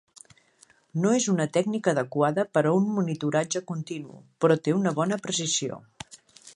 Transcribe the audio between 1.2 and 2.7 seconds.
una tècnica adequada per